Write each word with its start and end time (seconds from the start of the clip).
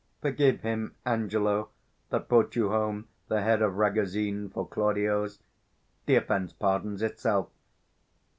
Forgive 0.19 0.61
him, 0.61 0.95
Angelo, 1.05 1.69
that 2.09 2.27
brought 2.27 2.55
you 2.55 2.69
home 2.69 3.03
530 3.29 3.35
The 3.35 3.41
head 3.45 3.61
of 3.61 3.73
Ragozine 3.75 4.49
for 4.49 4.67
Claudio's: 4.67 5.37
The 6.07 6.15
offence 6.15 6.53
pardons 6.53 7.03
itself. 7.03 7.49